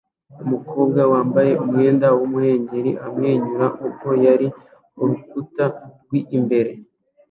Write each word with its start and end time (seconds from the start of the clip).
Umukobwa 0.43 1.01
wambaye 1.11 1.51
umwenda 1.63 2.07
w'umuhengeri 2.17 2.91
amwenyura 3.05 3.65
ubwo 3.85 4.07
yurira 4.21 4.57
urukuta 5.01 5.65
rw'imbere 6.03 6.71